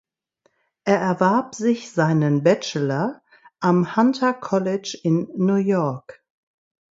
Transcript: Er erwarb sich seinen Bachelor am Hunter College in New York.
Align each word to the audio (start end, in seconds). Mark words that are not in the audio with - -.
Er 0.83 0.97
erwarb 0.99 1.53
sich 1.53 1.91
seinen 1.91 2.41
Bachelor 2.41 3.21
am 3.59 3.95
Hunter 3.95 4.33
College 4.33 4.99
in 5.03 5.29
New 5.35 5.57
York. 5.57 6.23